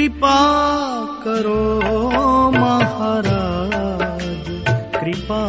[0.00, 0.36] कृपा
[1.24, 1.62] करो
[2.50, 4.46] महाराज
[4.94, 5.40] कृपा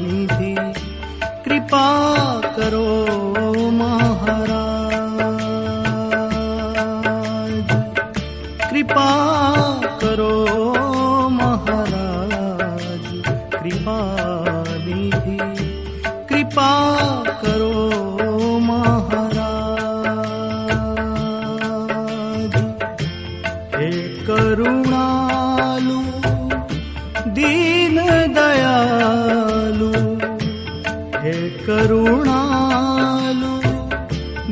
[0.00, 0.54] निधि
[1.44, 1.84] कृपा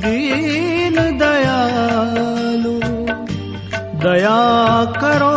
[0.05, 2.72] दीन दयालु।
[4.05, 4.41] दया
[4.84, 5.36] करो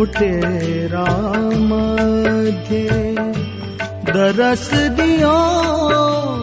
[0.05, 0.37] थे।
[4.13, 5.37] दरस दियो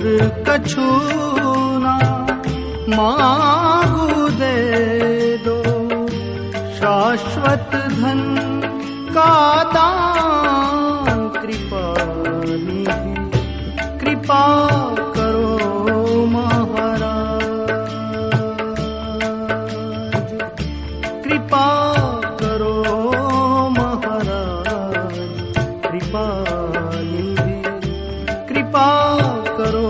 [0.00, 0.88] कछु
[1.82, 1.94] ना
[2.88, 4.56] मांगू दे
[5.46, 5.56] दो।
[6.76, 8.22] शाश्वत धन
[9.14, 9.32] का
[9.74, 11.84] दान कृपा
[13.98, 14.44] कृपा
[15.16, 17.42] करो महाराज।
[21.24, 21.66] कृपा
[22.42, 22.74] करो
[23.70, 25.18] महाराज
[25.86, 26.26] कृपा
[28.48, 28.88] कृपा
[29.58, 29.87] करो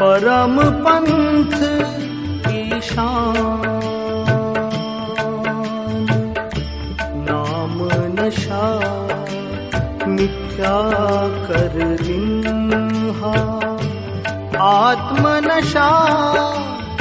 [0.00, 1.54] परम पंथ
[2.44, 3.62] की शान
[7.28, 7.74] नाम
[8.12, 8.66] नशा
[10.06, 10.76] मिथ्या
[11.46, 13.32] कर रिन्हा
[14.68, 15.90] आत्म नशा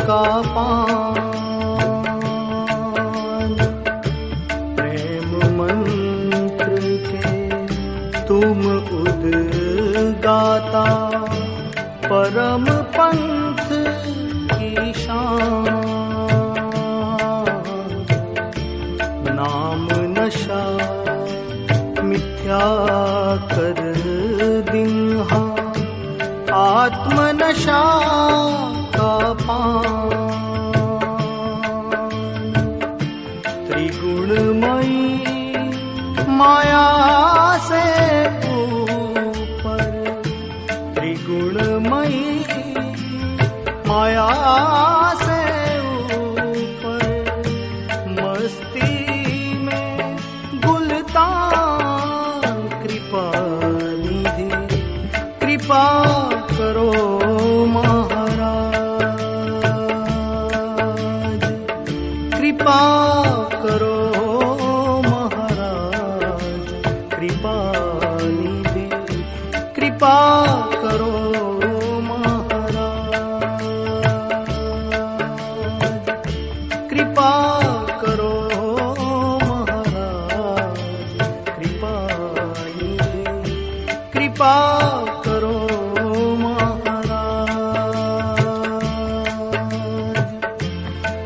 [0.01, 0.23] का
[0.55, 1.13] पान
[4.79, 7.35] प्रेम मंत्र के
[8.27, 8.65] तुम
[9.03, 10.85] उद्गाता
[12.07, 13.67] परम पंथ
[14.51, 15.65] की शान।
[19.29, 20.63] नाम नशा
[22.03, 22.63] मिथ्या
[23.35, 23.93] कर
[24.71, 25.41] दिन्हा
[26.55, 27.83] आत्म नशा
[28.97, 30.09] का पान।
[33.67, 35.19] त्रिगुणमयी
[36.29, 36.87] माया
[37.57, 37.85] से
[38.53, 40.21] ऊपर।
[40.95, 41.66] त्रिगुणमयी
[43.97, 44.29] माया
[45.13, 45.37] से
[46.17, 47.05] ऊपर
[48.07, 48.91] मस्ती
[49.57, 50.17] में
[50.65, 53.25] गुलतान कृपा
[53.97, 54.49] निधि
[55.41, 55.81] कृपा
[56.29, 56.91] करो
[57.65, 59.25] महाराज।
[62.39, 62.81] कृपा
[63.53, 63.97] करो
[65.01, 66.67] महाराज।
[67.19, 67.57] कृपा
[68.23, 68.87] निधि
[69.75, 70.17] कृपा
[70.81, 71.16] करो
[84.27, 84.55] कृपा
[85.25, 85.51] करो